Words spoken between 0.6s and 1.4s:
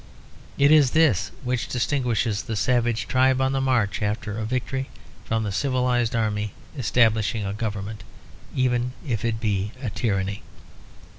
is this